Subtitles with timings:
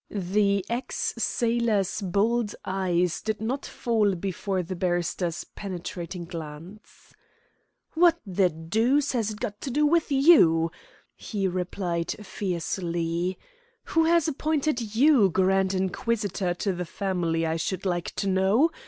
[0.09, 7.13] The ex sailor's bold eyes did not fall before the barrister's penetrating glance.
[7.93, 10.71] "What the deuce has it got to do with you?"
[11.15, 13.37] he replied fiercely.
[13.89, 18.71] "Who has appointed you grand inquisitor to the family, I should like to know?